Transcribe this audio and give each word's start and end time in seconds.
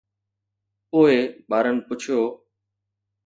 پوءِ 0.89 1.15
ٻارن 1.49 1.75
پڇيو 1.87 2.21